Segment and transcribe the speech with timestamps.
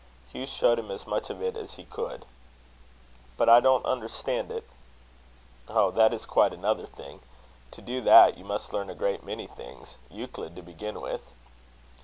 [0.33, 2.25] Hugh showed him as much of it as he could.
[3.37, 4.67] "But I don't understand it."
[5.67, 5.91] "Oh!
[5.91, 7.19] that is quite another thing.
[7.69, 11.31] To do that, you must learn a great many things Euclid to begin with."